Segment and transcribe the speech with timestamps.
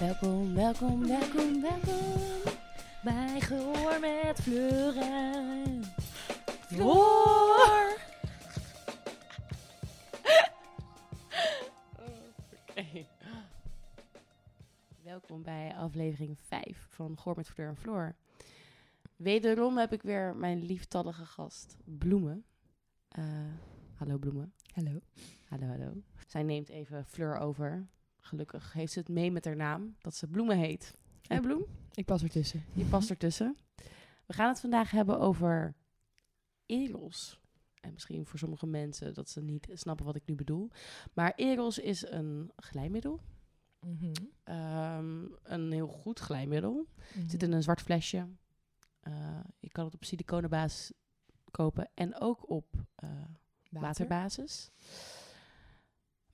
[0.00, 2.52] Welkom, welkom, welkom, welkom
[3.02, 5.82] bij Gehoor met Fleur en
[6.66, 7.98] Floor.
[12.70, 13.06] Oké.
[15.02, 18.14] Welkom bij aflevering 5 van Gehoor met Fleur en Floor.
[19.16, 22.44] Wederom heb ik weer mijn lieftallige gast, Bloemen.
[23.08, 23.24] Eh,
[23.94, 24.52] hallo Bloemen.
[24.74, 25.00] Hallo.
[25.48, 26.02] Hallo, hallo.
[26.26, 27.86] Zij neemt even Fleur over.
[28.28, 30.94] Gelukkig heeft ze het mee met haar naam, dat ze Bloemen heet.
[31.22, 31.64] Hé Bloem?
[31.94, 32.64] Ik pas ertussen.
[32.72, 33.56] Je past ertussen.
[34.26, 35.74] We gaan het vandaag hebben over
[36.66, 37.40] Eros.
[37.80, 40.70] En misschien voor sommige mensen dat ze niet snappen wat ik nu bedoel.
[41.12, 43.20] Maar Eros is een glijmiddel.
[43.80, 44.12] Mhm.
[44.44, 46.86] Ehm, een heel goed glijmiddel.
[47.14, 47.28] Mhm.
[47.28, 48.28] Zit in een zwart flesje.
[49.00, 50.92] Eh, je kan het op siliconenbasis
[51.50, 53.80] kopen en ook op eh, Water.
[53.80, 54.70] waterbasis.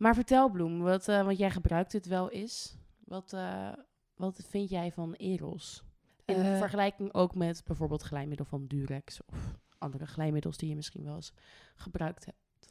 [0.04, 2.76] Maar vertel Bloem, wat, eh, want jij gebruikt het wel eens.
[3.04, 3.72] Wat, eh,
[4.16, 5.84] wat vind jij van Eros?
[6.24, 11.04] In Eh, vergelijking ook met bijvoorbeeld glijmiddel van Durex of andere glijmiddels die je misschien
[11.04, 11.32] wel eens
[11.74, 12.68] gebruikt hebt.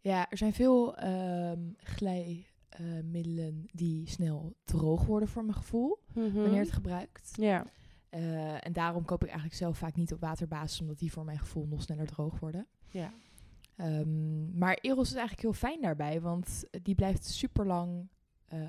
[0.00, 5.98] Ja, er zijn veel ehm glijmiddelen die snel droog worden voor mijn gevoel.
[6.14, 7.32] Wanneer het gebruikt.
[7.36, 7.66] Ja,
[8.60, 10.80] en daarom koop ik eigenlijk zelf vaak niet op waterbasis.
[10.80, 12.66] Omdat die voor mijn gevoel nog sneller droog worden.
[12.90, 13.12] ja.
[13.76, 16.20] Ehm, maar Eros is eigenlijk heel fijn daarbij.
[16.20, 18.08] Want die blijft super lang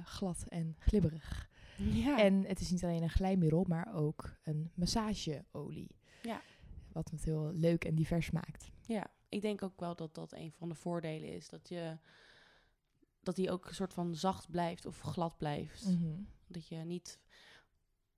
[0.03, 1.49] glad en glibberig.
[1.75, 2.19] ja.
[2.19, 5.95] En het is niet alleen een glijmiddel, maar ook een massageolie.
[6.22, 6.41] Ja.
[6.91, 8.72] Wat het heel leuk en divers maakt.
[8.86, 11.49] ja, ik denk ook wel dat dat een van de voordelen is.
[11.49, 11.97] Dat je
[13.21, 15.86] dat die ook een soort van zacht blijft of glad blijft.
[15.86, 16.21] Mhm.
[16.47, 17.19] Dat je niet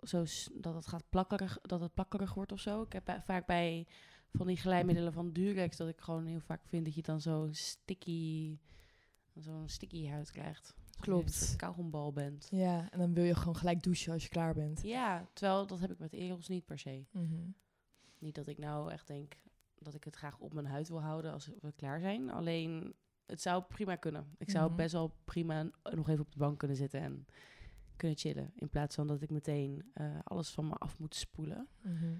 [0.01, 2.81] zo dat het gaat plakkerig, dat het plakkerig wordt of zo.
[2.81, 3.87] Ik heb vaak bij
[4.31, 7.47] van die glijmiddelen van Durex dat ik gewoon heel vaak vind dat je dan zo
[7.51, 8.57] sticky,
[9.35, 10.75] zo'n sticky huid krijgt.
[10.99, 11.53] Klopt.
[11.55, 12.47] Kauwgombal bent.
[12.51, 14.81] Ja, en dan wil je gewoon gelijk douchen als je klaar bent.
[14.83, 17.05] Ja, terwijl dat heb ik met Eros niet per se.
[17.11, 17.49] Mhm.
[18.17, 19.37] Niet dat ik nou echt denk
[19.75, 22.29] dat ik het graag op mijn huid wil houden als we klaar zijn.
[22.29, 22.93] Alleen,
[23.25, 24.35] het zou prima kunnen.
[24.37, 24.75] Ik zou Mhm.
[24.75, 27.25] best wel prima nog even op de bank kunnen zitten en
[27.95, 28.51] kunnen chillen.
[28.55, 31.67] In plaats van dat ik meteen eh, alles van me af moet spoelen.
[31.81, 32.17] Mhm.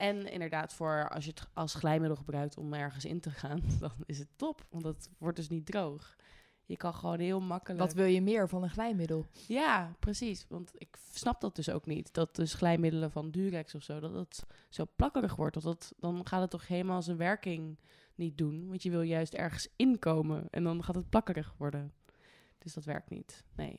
[0.00, 3.92] En inderdaad, voor als je het als glijmiddel gebruikt om ergens in te gaan, dan
[4.06, 4.66] is het top.
[4.70, 6.16] Want het wordt dus niet droog.
[6.64, 7.80] Je kan gewoon heel makkelijk...
[7.80, 9.26] Wat wil je meer van een glijmiddel?
[9.46, 10.46] Ja, precies.
[10.48, 12.14] Want ik snap dat dus ook niet.
[12.14, 15.54] Dat dus glijmiddelen van Durex of zo, dat het zo plakkerig wordt.
[15.54, 17.78] Dat het, dan gaat het toch helemaal zijn werking
[18.14, 18.68] niet doen.
[18.68, 21.92] Want je wil juist ergens inkomen en dan gaat het plakkerig worden.
[22.58, 23.44] Dus dat werkt niet.
[23.56, 23.76] Nee.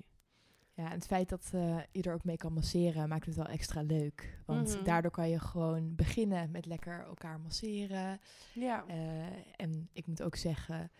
[0.82, 3.46] Ja, en het feit dat eh, je er ook mee kan masseren maakt het wel
[3.48, 4.40] extra leuk.
[4.46, 4.84] Want Mhm.
[4.84, 8.20] daardoor kan je gewoon beginnen met lekker elkaar masseren.
[8.54, 8.86] Ja.
[8.88, 9.26] Eh,
[9.56, 10.92] en ik moet ook zeggen,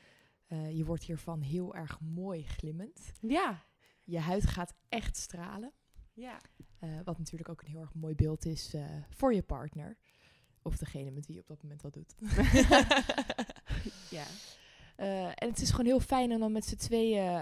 [0.48, 3.14] eh, je wordt hiervan heel erg mooi glimmend.
[3.22, 3.64] Ja.
[4.04, 5.72] Je huid gaat echt stralen.
[6.14, 6.40] Ja.
[7.04, 8.76] Wat natuurlijk ook een heel erg mooi beeld is
[9.10, 9.98] voor je partner.
[10.62, 12.16] Of degene met wie je op dat moment wat doet.
[14.10, 14.26] Ja.
[15.36, 17.34] En het is gewoon heel fijn om dan met z'n tweeën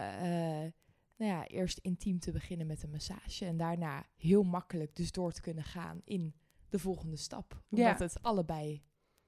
[1.20, 3.46] nou ja, eerst intiem te beginnen met een massage.
[3.46, 6.34] En daarna heel makkelijk dus door te kunnen gaan in
[6.70, 7.64] de volgende stap.
[7.70, 8.04] Omdat Ja.
[8.06, 8.84] het allebei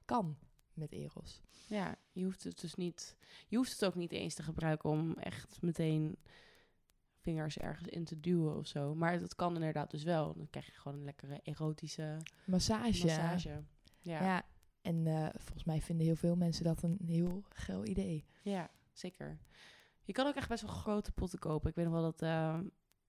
[0.05, 0.37] kan
[0.73, 1.41] met Eros.
[1.67, 3.15] Ja, je hoeft het dus niet.
[3.47, 6.17] Je hoeft het ook niet eens te gebruiken om echt meteen
[7.19, 8.95] vingers ergens in te duwen of zo.
[8.95, 10.33] Maar dat kan inderdaad dus wel.
[10.35, 13.05] Dan krijg je gewoon een lekkere erotische Massage.
[13.05, 13.49] massage.
[13.49, 13.63] Ja.
[14.01, 14.23] Ja.
[14.23, 14.45] ja.
[14.81, 18.25] En eh, volgens mij vinden heel veel mensen dat een heel geil idee.
[18.93, 19.37] zeker.
[20.11, 21.69] Je kan ook echt best wel grote potten kopen.
[21.69, 22.59] Ik weet nog wel dat eh,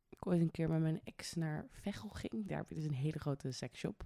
[0.09, 2.49] ik ooit een keer met mijn ex naar Veghel ging.
[2.49, 4.05] Daar heb je dus een hele grote seksshop.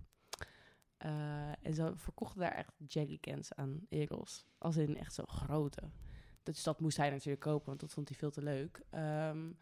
[0.97, 4.47] Eh, en ze verkochten daar echt jerrycans aan Eros.
[4.59, 5.83] Als in echt zo grote.
[6.43, 8.83] Dus dat moest hij natuurlijk kopen, want dat vond hij veel te leuk.
[8.91, 9.53] Ehm,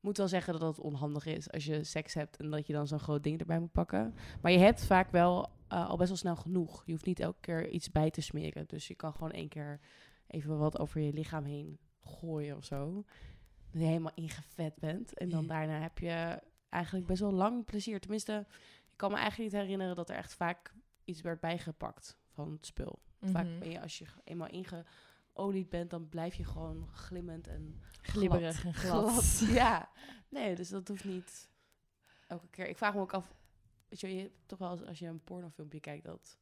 [0.00, 2.86] moet wel zeggen dat dat onhandig is als je seks hebt en dat je dan
[2.86, 4.14] zo'n groot ding erbij moet pakken.
[4.42, 6.82] Maar je hebt vaak wel eh, al best wel snel genoeg.
[6.84, 8.66] Je hoeft niet elke keer iets bij te smeren.
[8.66, 9.80] Dus je kan gewoon één keer
[10.26, 13.04] even wat over je lichaam heen gooien of zo.
[13.70, 15.14] Dat je helemaal ingevet bent.
[15.14, 18.00] En dan daarna heb je eigenlijk best wel lang plezier.
[18.00, 18.46] Tenminste,
[18.90, 20.74] ik kan me eigenlijk niet herinneren dat er echt vaak
[21.04, 22.98] iets werd bijgepakt van het spul.
[23.20, 23.58] Vaak Mhm.
[23.58, 28.74] ben je, als je eenmaal ingeolied bent, dan blijf je gewoon glimmend en Glibberig en
[28.74, 29.38] glad.
[29.62, 29.88] ja,
[30.28, 31.48] nee, dus dat hoeft niet
[32.26, 32.68] elke keer.
[32.68, 33.34] Ik vraag me ook af,
[33.88, 36.38] weet je, je hebt toch wel als je een pornofilmpje kijkt dat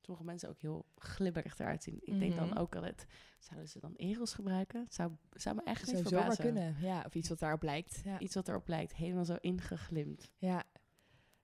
[0.00, 1.98] sommige mensen ook heel glibberig eruit zien.
[2.04, 2.58] Ik denk dan Mhm.
[2.58, 3.06] ook altijd,
[3.38, 4.86] zouden ze dan egels gebruiken?
[4.88, 6.44] Zou, zou me echt Zou niet verbazen.
[6.44, 6.76] kunnen.
[6.80, 8.00] Ja, of iets wat daarop lijkt.
[8.04, 8.18] Ja.
[8.18, 10.30] Iets wat erop lijkt, helemaal zo ingeglimd.
[10.38, 10.62] ja.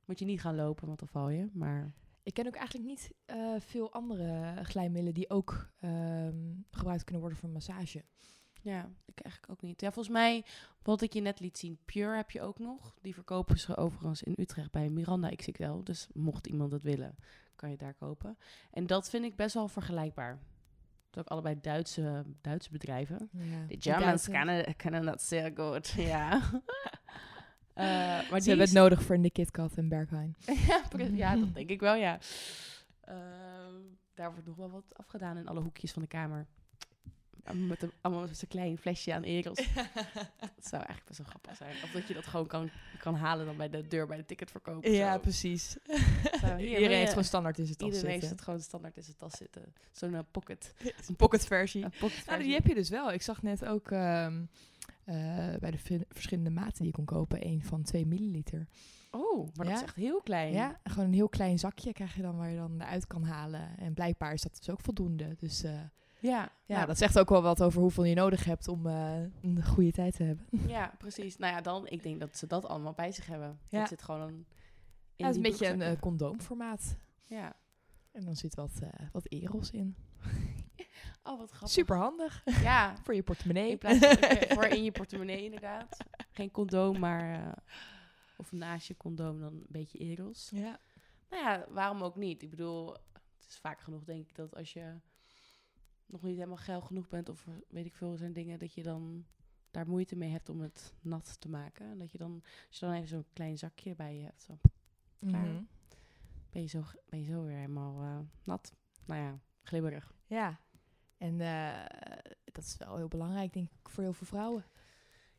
[0.04, 1.48] Moet je niet gaan lopen, want dan val je.
[1.52, 1.92] Maar
[2.22, 7.38] Ik ken ook eigenlijk niet eh, veel andere glijmiddelen die ook ehm, gebruikt kunnen worden
[7.38, 8.04] voor massage.
[8.62, 9.80] Ja, ik eigenlijk ook niet.
[9.80, 10.44] Ja, volgens mij,
[10.82, 12.98] wat ik je net liet zien, Pure heb je ook nog.
[13.02, 15.82] Die verkopen ze overigens in Utrecht bij Miranda XXL.
[15.82, 17.16] Dus mocht iemand het willen,
[17.56, 18.38] kan je daar kopen.
[18.70, 20.30] En dat vind ik best wel vergelijkbaar.
[20.30, 23.28] Het zijn ook allebei Duitse, Duitse bedrijven.
[23.32, 23.66] Ja.
[23.66, 24.28] De Germans
[24.76, 26.40] kennen, dat zeer goed, ja.
[27.74, 30.36] Eh, maar Ze die hebben het nodig voor Nick KitKat en Berghain.
[31.14, 32.18] ja, dat denk ik wel, ja.
[33.00, 33.74] Ehm,
[34.14, 36.46] daar wordt nog wel wat afgedaan in alle hoekjes van de kamer.
[37.54, 39.56] Met een, allemaal met zo'n klein flesje aan Eros.
[40.56, 41.74] Dat zou eigenlijk best wel grappig zijn.
[41.84, 44.84] Of dat je dat gewoon kan, kan halen dan bij de deur bij de ticketverkoop.
[44.84, 45.18] ja, zo.
[45.20, 45.70] precies.
[46.40, 48.36] Zo, hier, Iedereen je- heeft gewoon standaard in zijn tas Iedereen heeft zitten.
[48.36, 49.74] het gewoon standaard in zijn tas zitten.
[49.92, 50.74] Zo'n eh, pocket.
[51.08, 51.48] Een pocket
[52.26, 53.12] Nou, die heb je dus wel.
[53.12, 54.42] Ik zag net ook ehm,
[55.04, 55.14] eh,
[55.60, 58.66] bij de verschillende maten die je kon kopen, een van 2 milliliter.
[59.10, 60.52] Oh, maar dat is echt heel klein.
[60.52, 63.78] Ja, gewoon een heel klein zakje krijg je dan waar je dan eruit kan halen.
[63.78, 65.36] En blijkbaar is dat dus ook voldoende.
[65.38, 65.80] Dus eh,
[66.18, 69.22] Ja, ja, nou, dat zegt ook wel wat over hoeveel je nodig hebt om eh,
[69.42, 70.46] een goede tijd te hebben.
[70.76, 71.36] ja, precies.
[71.36, 73.58] Nou ja, dan, ik denk dat ze dat allemaal bij zich hebben.
[73.68, 73.78] Ja.
[73.78, 74.46] Dat zit gewoon een,
[75.16, 76.96] Ja, het is een beetje een eh, condoomformaat.
[77.26, 77.56] Ja.
[78.12, 79.96] En dan zit wat, eh, wat eros in.
[81.22, 81.70] Oh, wat grappig.
[81.70, 83.70] Super handig Ja, voor je portemonnee.
[83.70, 84.16] in plaats van
[84.48, 85.96] voor in je portemonnee inderdaad.
[86.30, 87.54] Geen condoom, maar...
[88.36, 90.50] of naast je condoom dan een beetje eros.
[90.54, 90.78] ja.
[91.30, 92.42] Nou ja, waarom ook niet?
[92.42, 94.94] Ik bedoel, het is vaak genoeg denk ik dat als je
[96.06, 97.28] nog niet helemaal geil genoeg bent...
[97.28, 99.24] of weet ik veel, zijn dingen dat je dan
[99.70, 101.90] daar moeite mee hebt om het nat te maken.
[101.90, 104.58] En dat je dan, als je dan even zo'n klein zakje bij je hebt, zo,
[105.26, 105.46] Klaar.
[105.46, 105.62] Mhm.
[106.50, 108.74] ben, je zo, ben je zo weer helemaal eh, nat.
[109.04, 110.14] Nou ja, glibberig.
[110.26, 110.60] Ja.
[111.18, 114.64] En eh, dat is wel heel belangrijk, denk ik, voor heel veel vrouwen.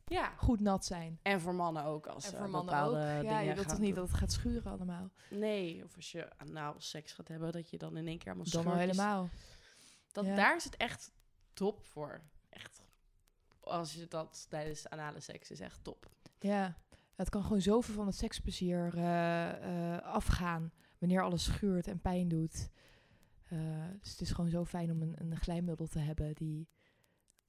[0.06, 1.20] Ja, Goed nat zijn.
[1.22, 2.08] En voor mannen ook.
[2.08, 3.24] Als En voor mannen bepaalde ook.
[3.24, 4.04] Ja, je wilt toch niet doen.
[4.04, 5.10] dat het gaat schuren allemaal?
[5.30, 8.52] Nee, of als je anaal seks gaat hebben, dat je dan in één keer allemaal
[8.52, 9.30] Dan al helemaal.
[10.18, 10.36] Dat, Ja.
[10.36, 11.12] Daar is het echt
[11.54, 12.22] top voor.
[12.50, 12.84] Echt.
[13.60, 16.10] Als je dat tijdens anale seks is echt top.
[16.40, 16.78] Ja,
[17.16, 22.28] het kan gewoon zoveel van het seksplezier eh, eh, afgaan wanneer alles schuurt en pijn
[22.28, 22.69] doet.
[23.44, 23.60] Eh,
[24.00, 26.68] dus het is gewoon zo fijn om een, een glijmiddel te hebben die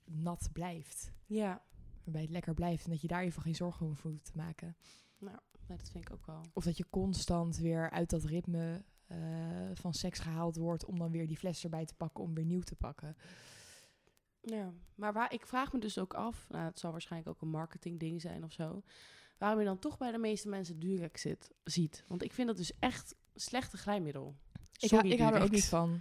[0.05, 1.13] nat blijft.
[1.27, 1.63] Ja.
[2.05, 4.77] Waarbij het lekker blijft en dat je daar even geen zorgen over hoeft te maken.
[5.19, 5.35] Nee,
[5.67, 6.43] dat vind ik ook wel.
[6.53, 9.19] Of dat je constant weer uit dat ritme eh,
[9.75, 12.61] van seks gehaald wordt om dan weer die fles erbij te pakken om weer nieuw
[12.61, 13.17] te pakken.
[14.41, 14.73] Ja.
[14.95, 17.99] Maar waar, ik vraag me dus ook af, nou, het zal waarschijnlijk ook een marketing
[18.01, 18.83] ding zijn of zo.
[19.39, 22.05] Waarom je dan toch bij de meeste mensen Durex zit, ziet.
[22.07, 24.35] Want ik vind dat dus echt slechte glijmiddel.
[24.79, 26.01] Ik, hou- Sorry, ik hou er ook niet van.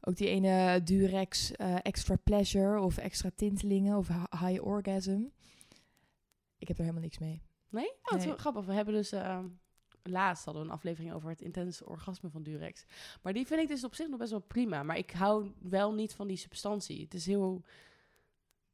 [0.00, 5.22] Ook die ene Durex eh, Extra Pleasure of Extra Tintelingen of hi- High Orgasm.
[6.58, 7.42] Ik heb er helemaal niks mee.
[7.68, 7.92] Nee?
[8.02, 8.36] Oh, Nee.
[8.38, 8.64] grappig.
[8.64, 9.12] We hebben dus...
[9.12, 9.46] ehm,
[10.10, 12.84] laatst hadden we een aflevering over het intense orgasme van Durex.
[13.22, 14.82] Maar die vind ik dus op zich nog best wel prima.
[14.82, 17.02] Maar ik hou wel niet van die substantie.
[17.02, 17.62] Het is heel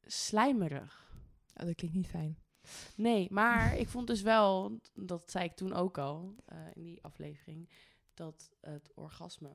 [0.05, 1.11] slijmerig.
[1.55, 2.37] Oh, dat klinkt niet fijn.
[2.95, 7.03] Nee, maar ik vond dus wel, dat zei ik toen ook al eh, in die
[7.03, 7.69] aflevering,
[8.13, 9.49] dat het orgasme.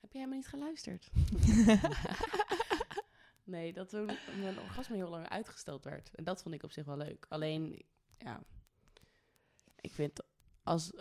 [0.00, 1.10] Heb je helemaal niet geluisterd?
[3.44, 4.10] nee, dat toen
[4.40, 6.10] mijn orgasme heel lang uitgesteld werd.
[6.14, 7.26] En dat vond ik op zich wel leuk.
[7.28, 7.82] Alleen,
[8.18, 8.42] ja,
[9.80, 10.20] ik vind
[10.68, 10.92] als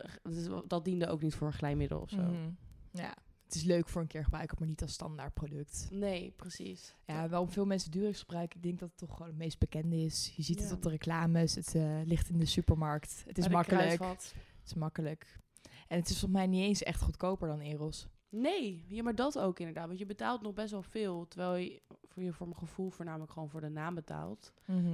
[0.48, 2.22] wel- dat diende ook niet voor een glijmiddel of zo.
[2.22, 2.50] Mhm.
[2.92, 3.14] Ja,
[3.46, 5.88] het is leuk voor een keer gebruiken, maar niet als standaard product.
[5.92, 6.96] Nee, precies.
[7.06, 9.96] Ja, waarom veel mensen Durex gebruiken, ik denk dat het toch gewoon het meest bekende
[9.96, 10.34] is.
[10.36, 13.24] Je ziet het op de reclames, het eh, ligt in de supermarkt.
[13.28, 14.00] Het is makkelijk.
[14.00, 14.34] Het
[14.66, 15.40] is makkelijk.
[15.88, 18.08] En het is volgens mij niet eens echt goedkoper dan Eros.
[18.30, 19.88] Nee, ja, maar dat ook inderdaad.
[19.88, 21.28] Want je betaalt nog best wel veel.
[21.28, 24.54] Terwijl je voor, je voor mijn gevoel voornamelijk gewoon voor de naam betaalt.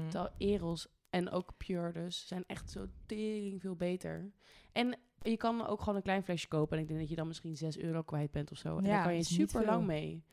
[0.10, 4.32] Terwijl Eros en ook Pure dus zijn echt zo tering veel beter.
[4.72, 6.78] En je kan ook gewoon een klein flesje kopen.
[6.78, 8.78] En ik denk dat je dan misschien 6 euro kwijt bent of zo.
[8.78, 10.24] En Ja, daar kan je super lang mee.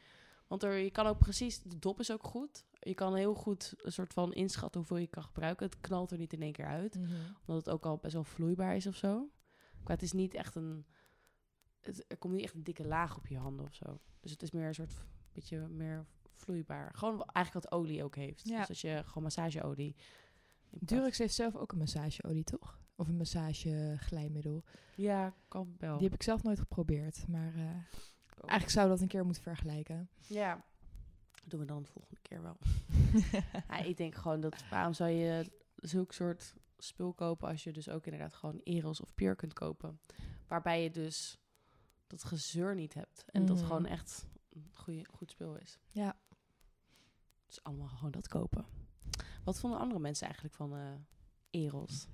[0.46, 2.64] Want er, je kan ook precies, de dop is ook goed.
[2.78, 5.66] Je kan heel goed een soort van inschatten hoeveel je kan gebruiken.
[5.66, 6.94] Het knalt er niet in één keer uit.
[6.94, 7.12] Mhm.
[7.46, 9.30] Omdat het ook al best wel vloeibaar is of zo.
[9.82, 10.87] Maar het is niet echt een...
[11.80, 14.00] Het, er komt niet echt een dikke laag op je handen of zo.
[14.20, 16.94] Dus het is meer een soort beetje meer vloeibaar.
[16.94, 18.49] Gewoon eigenlijk wat olie ook heeft.
[18.49, 18.58] Ja.
[18.58, 19.96] Dus als je gewoon massageolie...
[20.70, 22.78] Durex heeft zelf ook een massageolie, toch?
[22.96, 24.64] Of een massageglijmiddel.
[24.96, 25.94] Ja, kan wel.
[25.96, 27.60] Die heb ik zelf nooit geprobeerd, maar eh,
[28.40, 30.08] eigenlijk zou dat een keer moeten vergelijken.
[30.26, 30.64] Ja.
[31.32, 32.56] Dat doen we dan de volgende keer wel.
[33.68, 34.64] ja, ik denk gewoon dat...
[34.70, 37.48] Waarom zou je zulk soort spul kopen...
[37.48, 40.00] als je dus ook inderdaad gewoon Eros of Pure kunt kopen.
[40.46, 41.38] Waarbij je dus
[42.06, 43.24] dat gezeur niet hebt.
[43.26, 43.66] En dat Mhm.
[43.66, 45.78] gewoon echt een goeie, goed spul is.
[45.88, 46.16] Ja.
[47.46, 48.64] Dus allemaal gewoon dat kopen.
[49.44, 50.80] Wat vonden andere mensen eigenlijk van eh,
[51.50, 52.09] Eros?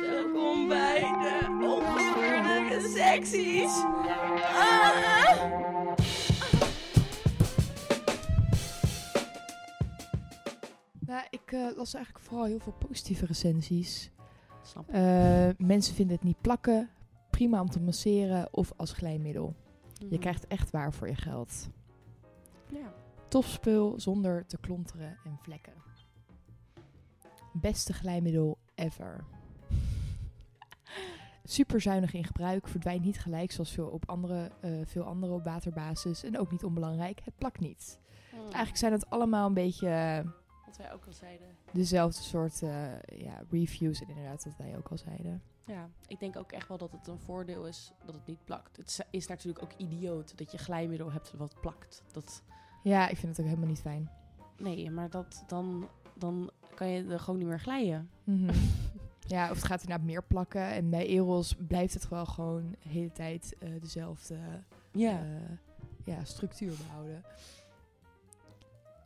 [0.00, 3.82] Welkom bij de ongeveurde secties.
[4.42, 5.94] Ah!
[11.30, 14.10] ik eh, las eigenlijk vooral heel veel positieve recensies.
[14.62, 14.88] Snap.
[14.88, 16.90] Eh, mensen vinden het niet plakken,
[17.30, 19.54] prima om te masseren of als glijmiddel.
[19.98, 20.18] Je Mhm.
[20.18, 21.68] krijgt echt waar voor je geld.
[22.68, 22.92] Ja.
[23.28, 25.72] Topspul zonder te klonteren en vlekken.
[27.52, 29.24] Beste glijmiddel ever.
[31.44, 35.44] Super zuinig in gebruik, verdwijnt niet gelijk zoals veel, op andere, eh, veel andere op
[35.44, 36.22] waterbasis.
[36.24, 37.98] En ook niet onbelangrijk, het plakt niet.
[38.32, 38.38] Mm.
[38.40, 40.24] Eigenlijk zijn het allemaal een beetje eh,
[40.66, 41.46] Wat wij ook al zeiden.
[41.72, 44.00] dezelfde soort eh, ja, reviews.
[44.00, 45.42] En inderdaad, wat wij ook al zeiden.
[45.66, 48.76] Ja, ik denk ook echt wel dat het een voordeel is dat het niet plakt.
[48.76, 52.02] Het is- is natuurlijk ook idioot dat je glijmiddel hebt wat plakt.
[52.12, 52.42] Dat,
[52.88, 54.10] Ja, ik vind het ook helemaal niet fijn.
[54.58, 58.10] nee, maar dat, dan, dan kan je er gewoon niet meer glijden.
[58.24, 58.50] Mhm.
[59.28, 60.70] Ja, of het gaat inderdaad meer plakken.
[60.70, 64.38] En bij Eros blijft het wel gewoon de hele tijd eh, dezelfde
[64.92, 65.18] Ja.
[65.20, 65.26] eh,
[66.04, 67.22] ja, structuur behouden.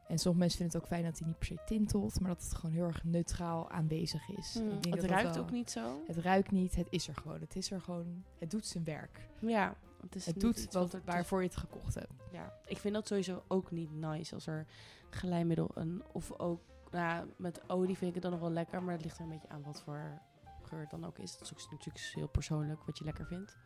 [0.08, 2.42] En sommige mensen vinden het ook fijn dat hij niet per se tintelt, maar dat
[2.42, 4.54] het gewoon heel erg neutraal aanwezig is.
[4.54, 6.02] Mm, Ik denk het dat dat ruikt wel- ook niet zo.
[6.06, 7.40] Het ruikt niet, het is er gewoon.
[7.40, 9.28] Het is er gewoon, het doet zijn werk.
[9.38, 12.12] Ja, het, is Het niet doet wat, er waarvoor je het gekocht hebt.
[12.32, 14.66] Ja, ik vind dat sowieso ook niet nice als er
[15.10, 16.60] glijmiddel een of ook
[16.90, 19.30] nou, met olie vind ik het dan nog wel lekker, maar het ligt er een
[19.30, 20.20] beetje aan wat voor
[20.62, 21.32] geur het dan ook is.
[21.32, 23.58] Dat is ook natuurlijk heel persoonlijk wat je lekker vindt.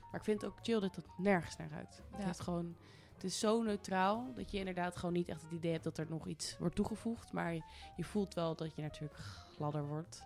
[0.00, 2.02] Maar ik vind het ook chill dat het nergens naar ruikt.
[2.10, 2.76] Het, heeft gewoon,
[3.14, 6.06] het is zo neutraal dat je inderdaad gewoon niet echt het idee hebt dat er
[6.08, 7.32] nog iets wordt toegevoegd.
[7.32, 7.62] Maar je,
[7.96, 9.20] je voelt wel dat je natuurlijk
[9.54, 10.24] gladder wordt.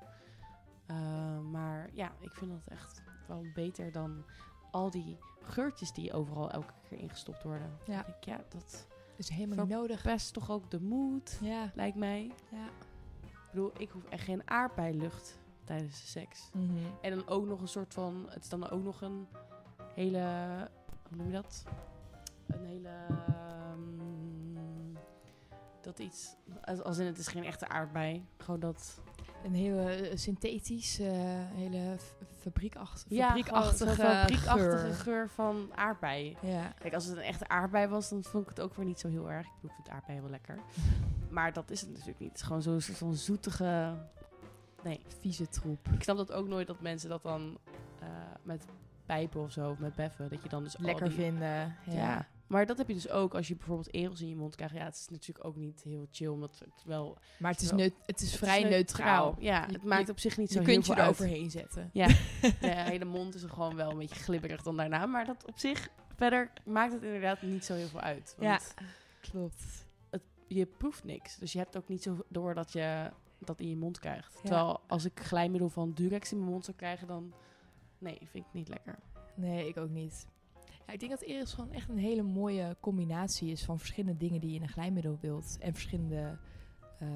[0.86, 4.24] Uh, maar ja, ik vind dat echt wel beter dan
[4.70, 7.78] al die geurtjes die overal elke keer ingestopt worden.
[7.86, 8.02] Ja.
[8.02, 8.86] Denk, ja, dat
[9.16, 10.00] is helemaal niet nodig.
[10.00, 11.70] verpest toch ook de mood, Ja.
[11.74, 12.32] lijkt mij.
[12.50, 12.66] ja.
[13.22, 16.50] Ik bedoel, ik hoef echt geen aardbeilucht tijdens de seks.
[16.52, 16.76] Mhm.
[17.00, 19.26] En dan ook nog een soort van, het is dan ook nog een
[19.94, 20.18] hele,
[21.08, 21.64] hoe noem je dat?
[22.46, 22.90] Een hele,
[23.72, 24.96] um,
[25.80, 26.34] dat iets,
[26.64, 29.00] als, als in het is geen echte aardbei, gewoon dat.
[29.44, 31.08] Een hele synthetisch, uh,
[31.54, 31.96] hele
[32.38, 34.94] fabriekachtige, ja, fabriekachtige, fabriekachtige geur.
[34.94, 35.28] geur.
[35.28, 36.36] van aardbei.
[36.42, 36.72] Ja.
[36.78, 39.08] Kijk, als het een echte aardbei was, dan vond ik het ook weer niet zo
[39.08, 39.46] heel erg.
[39.46, 40.58] Ik bedoel, ik vind aardbei wel lekker.
[41.36, 42.28] maar dat is het natuurlijk niet.
[42.28, 43.94] Het is gewoon zo'n zoetige,
[44.82, 45.00] nee.
[45.20, 45.88] Vieze troep.
[45.92, 47.58] Ik snap dat ook nooit dat mensen dat dan
[48.02, 48.08] uh,
[48.42, 48.64] met
[49.06, 51.76] pijpen of zo, of met beffen, dat je dan dus lekker die, vinden.
[51.86, 51.92] Ja.
[51.92, 52.26] ja.
[52.50, 54.74] Maar dat heb je dus ook als je bijvoorbeeld erels in je mond krijgt.
[54.74, 57.18] Ja, het is natuurlijk ook niet heel chill, omdat het wel...
[57.38, 59.24] Maar het is, wel, het is vrij het is neutraal.
[59.24, 59.44] neutraal.
[59.44, 61.14] Ja, je, het maakt op zich niet zo je heel kunt veel je er uit.
[61.14, 61.90] overheen zetten.
[61.92, 65.06] Ja, de hele mond is er gewoon wel een beetje glibberig dan daarna.
[65.06, 68.34] Maar dat op zich, verder maakt het inderdaad niet zo heel veel uit.
[68.38, 68.84] Want ja,
[69.20, 69.86] klopt.
[70.10, 71.36] Het, je proeft niks.
[71.36, 74.32] Dus je hebt ook niet zo door dat je dat in je mond krijgt.
[74.34, 74.40] Ja.
[74.40, 77.32] Terwijl als ik glijmiddel van Durex in mijn mond zou krijgen, dan...
[77.98, 78.98] Nee, vind ik niet lekker.
[79.34, 80.26] Nee, ik ook niet.
[80.90, 84.40] Ja, ik denk dat Eris gewoon echt een hele mooie combinatie is van verschillende dingen
[84.40, 85.56] die je in een glijmiddel wilt.
[85.60, 86.38] En verschillende
[87.02, 87.08] uh,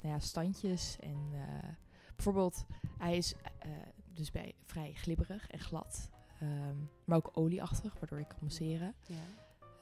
[0.00, 0.96] nou ja, standjes.
[1.00, 1.68] En uh,
[2.14, 2.64] bijvoorbeeld,
[2.98, 3.72] hij is uh,
[4.14, 6.10] dus bij vrij glibberig en glad.
[6.42, 8.94] Um, maar ook olieachtig, waardoor je kan masseren.
[9.06, 9.24] Ja.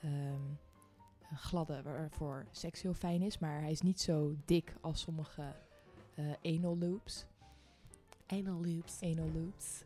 [0.04, 0.58] Um,
[1.34, 3.38] gladde, waarvoor seks heel fijn is.
[3.38, 5.54] Maar hij is niet zo dik als sommige
[6.42, 7.26] anal loops.
[8.26, 9.02] Anal loops.
[9.02, 9.84] Anal loops.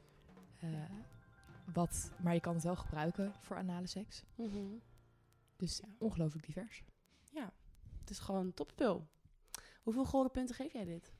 [1.72, 4.24] Wat, maar je kan het wel gebruiken voor anale seks.
[4.34, 4.80] Mm -hmm.
[5.56, 5.88] Dus ja.
[5.98, 6.82] ongelooflijk divers.
[7.32, 7.52] Ja,
[8.00, 9.06] het is gewoon een topspul.
[9.82, 11.12] Hoeveel gouden punten geef jij dit?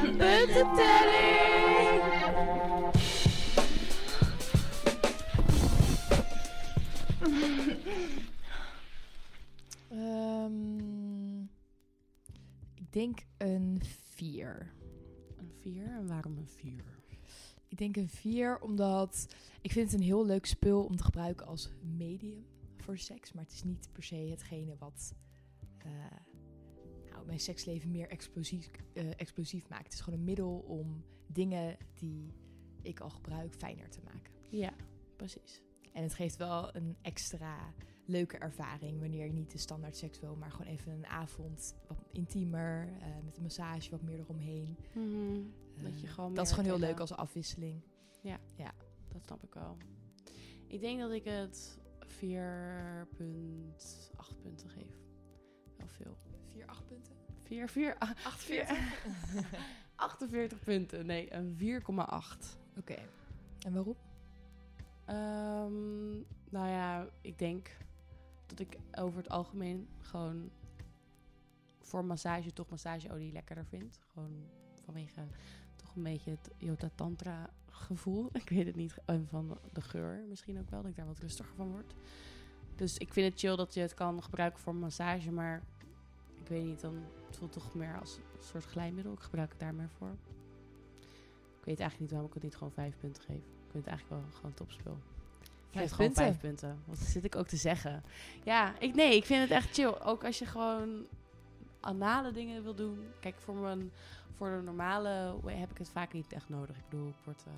[0.00, 1.68] De puntentelling!
[9.92, 11.50] um,
[12.74, 13.82] ik denk een
[14.14, 14.72] 4.
[15.38, 15.86] Een 4?
[15.86, 16.84] En waarom een 4?
[17.68, 21.46] Ik denk een 4 omdat ik vind het een heel leuk spul om te gebruiken
[21.46, 23.32] als medium voor seks.
[23.32, 25.14] Maar het is niet per se hetgene wat
[25.86, 25.92] uh,
[27.10, 29.84] nou, mijn seksleven meer explosief, uh, explosief maakt.
[29.84, 32.32] Het is gewoon een middel om dingen die
[32.82, 34.32] ik al gebruik fijner te maken.
[34.50, 34.72] Ja,
[35.16, 35.62] precies.
[35.92, 40.36] En het geeft wel een extra leuke ervaring wanneer je niet de standaard seks wil,
[40.36, 44.76] maar gewoon even een avond wat intiemer, uh, met een massage wat meer eromheen.
[44.92, 45.52] Mm -hmm.
[45.82, 47.82] dat je gewoon dat is gewoon heel leuk als afwisseling.
[48.22, 48.72] Ja, ja,
[49.08, 49.76] dat snap ik wel.
[50.66, 52.16] Ik denk dat ik het 4,8
[54.42, 54.94] punten geef.
[55.76, 56.16] Wel veel.
[56.52, 57.14] 4, 8 punten?
[57.42, 58.78] 4, 4, 48.
[59.94, 61.06] 48 punten.
[61.06, 61.58] Nee, een 4,8.
[61.90, 62.08] Oké.
[62.78, 63.08] Okay.
[63.58, 63.96] En waarom?
[65.08, 67.76] Um, nou ja, ik denk
[68.46, 70.50] dat ik over het algemeen gewoon
[71.88, 74.00] voor massage toch massageolie lekkerder vind.
[74.12, 74.44] Gewoon
[74.84, 75.26] vanwege
[75.76, 78.28] toch een beetje het Yota Tantra gevoel.
[78.42, 78.94] Ik weet het niet.
[79.04, 81.94] En van de geur misschien ook wel, dat ik daar wat rustiger van word.
[82.74, 85.62] Dus ik vind het chill dat je het kan gebruiken voor massage, maar
[86.40, 89.12] ik weet niet, dan het voelt toch meer als een soort glijmiddel.
[89.12, 90.16] Ik gebruik het daar meer voor.
[91.58, 93.36] Ik weet eigenlijk niet waarom ik het niet gewoon vijf punten geef.
[93.36, 94.82] Ik vind het eigenlijk wel gewoon geef
[95.70, 96.24] Vijf het gewoon punten.
[96.24, 96.82] vijf punten.
[96.84, 98.02] Wat zit ik ook te zeggen?
[98.44, 99.94] Ja, ik, nee, ik vind het echt chill.
[100.04, 101.06] Ook als je gewoon
[101.80, 103.08] anale dingen wil doen.
[103.20, 103.92] Kijk, voor, mijn,
[104.34, 106.76] voor de normale heb ik het vaak niet echt nodig.
[106.76, 107.52] Ik bedoel, ik word eh,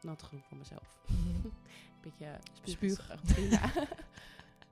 [0.00, 0.98] nat genoeg voor mezelf.
[1.08, 1.48] Mhm.
[2.02, 2.92] Beetje Spuug.
[3.02, 3.20] spuug.
[3.34, 3.60] Prima.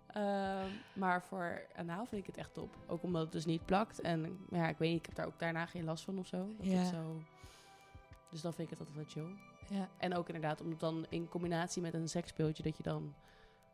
[0.06, 2.76] Ehm, maar voor anaal vind ik het echt top.
[2.86, 4.00] Ook omdat het dus niet plakt.
[4.00, 6.48] En ja, ik weet niet, ik heb daar ook daarna geen last van of zo.
[6.56, 6.84] Dat Ja.
[6.84, 7.22] zo...
[8.30, 9.36] Dus dan vind ik het altijd wel chill.
[9.78, 9.88] Ja.
[9.98, 13.14] En ook inderdaad, omdat dan in combinatie met een seksspeeltje, dat je dan...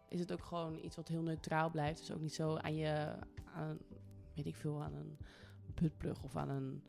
[0.08, 1.98] Is het ook gewoon iets wat heel neutraal blijft.
[1.98, 3.14] Dus ook niet zo aan je...
[3.54, 3.78] Aan,
[4.36, 5.16] weet ik veel, aan een
[5.74, 6.82] buttplug of aan een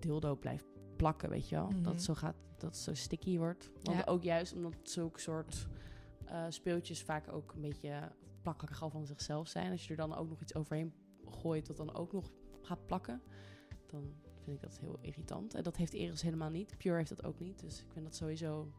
[0.00, 1.68] dildo blijft plakken, weet je wel.
[1.68, 1.88] Dat Mhm.
[1.88, 3.70] het zo gaat, dat zo sticky wordt.
[3.82, 4.04] Want Ja.
[4.06, 5.66] ook juist omdat zulke soort
[6.24, 8.12] eh, speeltjes vaak ook een beetje
[8.42, 9.70] plakkerig al van zichzelf zijn.
[9.70, 10.92] Als je er dan ook nog iets overheen
[11.24, 12.30] gooit dat dan ook nog
[12.62, 13.22] gaat plakken,
[13.86, 14.12] dan
[14.42, 15.54] vind ik dat heel irritant.
[15.54, 16.78] En dat heeft Eros helemaal niet.
[16.78, 17.60] Pure heeft dat ook niet.
[17.60, 18.72] Dus ik vind dat sowieso...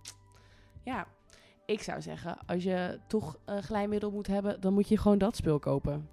[0.83, 1.07] Ja,
[1.65, 5.35] ik zou zeggen, als je toch een glijmiddel moet hebben, dan moet je gewoon dat
[5.35, 6.09] spul kopen.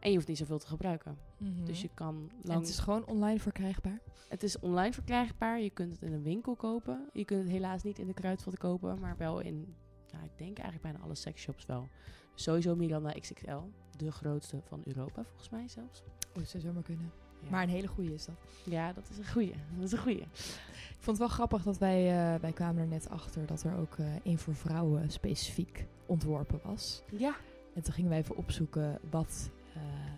[0.00, 1.18] En je hoeft niet zoveel te gebruiken.
[1.38, 1.64] Mhm.
[1.64, 2.60] Dus je kan En lang...
[2.60, 4.00] het is gewoon online verkrijgbaar.
[4.28, 5.60] Het is online verkrijgbaar.
[5.60, 7.08] Je kunt het in een winkel kopen.
[7.12, 9.74] Je kunt het helaas niet in de kruidvat kopen, maar wel in,
[10.12, 11.88] nou, ik denk eigenlijk bijna alle sexshops wel.
[12.34, 13.58] Sowieso Miranda XXL,
[13.96, 16.02] de grootste van Europa volgens mij zelfs.
[16.28, 17.12] Oh, dat zou zomaar kunnen.
[17.42, 17.50] Ja.
[17.50, 18.34] Maar een hele goede is dat.
[18.64, 19.54] ja, dat is een goeie.
[19.74, 20.20] Dat is een goeie.
[20.20, 23.76] Ik vond het wel grappig dat wij, eh, wij kwamen er net achter dat er
[23.76, 27.02] ook eh één voor vrouwen specifiek ontworpen was.
[27.16, 27.36] Ja.
[27.74, 30.12] En toen gingen wij even opzoeken wat, eh,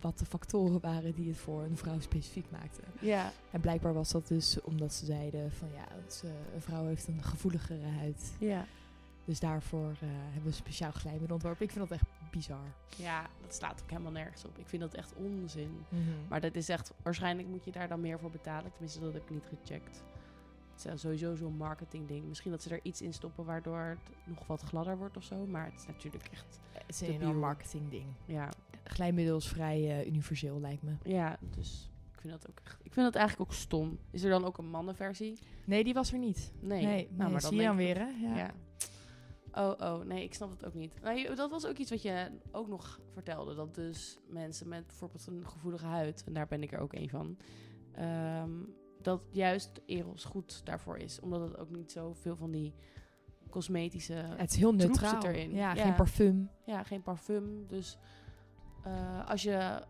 [0.00, 2.84] wat de factoren waren die het voor een vrouw specifiek maakten.
[3.00, 3.32] Ja.
[3.50, 7.22] En blijkbaar was dat dus omdat ze zeiden van ja, ze- een vrouw heeft een
[7.22, 8.32] gevoeligere huid.
[8.38, 8.66] Ja.
[9.24, 11.64] Dus daarvoor eh, hebben we speciaal glijmiddel ontworpen.
[11.66, 12.66] Ik vind dat echt bizar.
[12.96, 14.58] Ja, dat slaat ook helemaal nergens op.
[14.58, 15.84] Ik vind dat echt onzin.
[15.88, 18.70] Maar Maar dat is echt, waarschijnlijk moet je daar dan meer voor betalen.
[18.72, 20.02] Tenminste, dat heb ik niet gecheckt.
[20.82, 22.24] Het is sowieso zo'n marketing ding.
[22.28, 25.46] Misschien dat ze er iets in stoppen waardoor het nog wat gladder wordt of zo.
[25.46, 28.06] Maar het is natuurlijk echt, het is de een enorm pure- marketing ding.
[28.26, 28.48] ja,
[28.84, 30.92] Glijmiddel is vrij eh, universeel lijkt me.
[31.04, 32.78] Ja, dus ik vind dat ook echt.
[32.82, 33.98] Ik vind dat eigenlijk ook stom.
[34.10, 35.38] Is er dan ook een mannenversie?
[35.64, 36.52] Nee, die was er niet.
[36.60, 36.84] Nee.
[36.84, 38.06] Nee, nou, maar zie je dan weer hè?
[38.08, 38.36] Ja.
[38.36, 38.50] Ja.
[39.56, 41.00] Oh, oh, nee, ik snap het ook niet.
[41.02, 43.54] Nou, je- dat was ook iets wat je ook nog vertelde.
[43.54, 47.08] Dat dus mensen met bijvoorbeeld een gevoelige huid, en daar ben ik er ook een
[47.08, 47.36] van,
[47.92, 48.50] ehm,
[49.04, 51.20] dat juist Eros goed daarvoor is.
[51.20, 52.74] Omdat het ook niet zoveel van die
[53.50, 54.12] cosmetische...
[54.14, 55.22] Het is heel neutraal.
[55.22, 55.50] zit erin.
[55.54, 55.82] Ja, Ja.
[55.82, 56.50] geen parfum.
[56.66, 57.66] Ja, geen parfum.
[57.66, 57.98] Dus
[58.84, 59.82] eh, als je,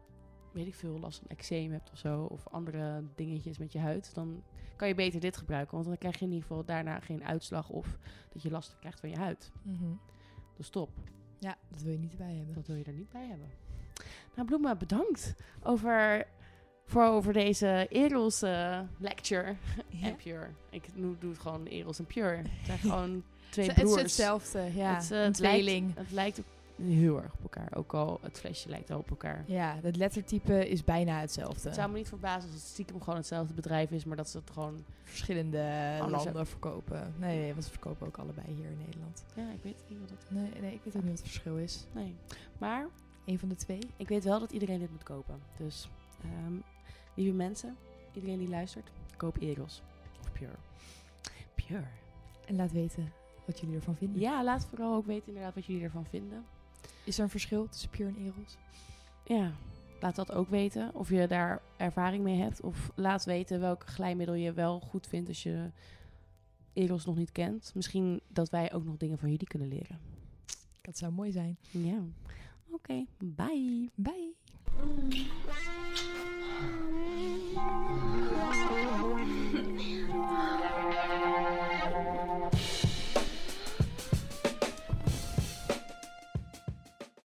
[0.53, 4.15] weet ik veel, last van eczeem hebt of zo, of andere dingetjes met je huid,
[4.15, 4.43] dan
[4.77, 5.75] kan je beter dit gebruiken.
[5.75, 7.99] Want dan krijg je in ieder geval daarna geen uitslag of
[8.33, 9.53] dat je last krijgt van je huid.
[9.63, 9.93] Mhm.
[10.57, 10.91] Dus top.
[11.39, 12.55] Ja, dat wil je niet erbij hebben.
[12.55, 13.49] Dat wil je er niet bij hebben.
[14.35, 16.27] Nou, Bloema, bedankt over,
[16.87, 19.55] voor over deze Eros eh, lecture.
[19.89, 20.07] Ja.
[20.07, 20.47] En Pure.
[20.71, 22.37] Ik doe het gewoon Eros en Pure.
[22.37, 24.03] Het zijn gewoon twee Het is broers.
[24.03, 24.95] hetzelfde, ja.
[24.95, 25.95] Het, eh, een het lijkt- tweeling.
[25.97, 26.45] Het lijkt ook
[26.87, 27.69] heel erg op elkaar.
[27.77, 29.45] Ook al het flesje lijkt al op elkaar.
[29.47, 31.69] Ja, het lettertype is bijna hetzelfde.
[31.69, 34.39] Het zou me niet verbazen als het stiekem gewoon hetzelfde bedrijf is, maar dat ze
[34.39, 34.85] het gewoon...
[35.03, 37.15] Verschillende landen verkopen.
[37.19, 39.25] Nee, nee, want ze verkopen ook allebei hier in Nederland.
[39.35, 40.27] Ja, ik weet niet wat het...
[40.31, 41.85] Nee, nee, ik weet ook niet wat het verschil is.
[41.93, 42.15] Nee.
[42.59, 42.87] Maar
[43.25, 43.79] Eén van de twee.
[43.97, 45.41] ik weet wel dat iedereen dit moet kopen.
[45.57, 45.89] Dus,
[46.23, 46.55] ehm,
[47.15, 47.77] lieve mensen,
[48.13, 49.83] iedereen die luistert, koop Eros.
[50.21, 50.57] Of Pure.
[51.55, 51.85] Pure.
[52.47, 53.13] En laat weten
[53.47, 54.21] wat jullie ervan vinden.
[54.21, 56.45] Ja, laat vooral ook weten inderdaad wat jullie ervan vinden.
[57.05, 58.57] Is er een verschil tussen Pure en Eros?
[59.25, 59.53] Ja,
[60.01, 60.95] laat dat ook weten.
[60.95, 62.61] Of je daar ervaring mee hebt.
[62.61, 65.71] Of laat weten welk glijmiddel je wel goed vindt als je
[66.73, 67.73] Eros nog niet kent.
[67.75, 69.99] Misschien dat wij ook nog dingen van jullie kunnen leren.
[70.81, 71.59] Dat zou mooi zijn.
[71.71, 72.03] Ja.
[72.71, 73.91] Oké, bye.
[73.95, 74.33] Bye.
[77.55, 78.84] Thank you.